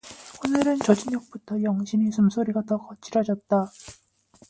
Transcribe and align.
오늘은 0.43 0.79
초저녁부터 0.79 1.61
영신의 1.61 2.11
숨소리가 2.11 2.63
더 2.63 2.77
거칠어졌다. 2.79 3.71